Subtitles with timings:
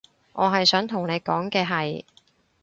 [0.33, 2.03] 我係想同你講嘅係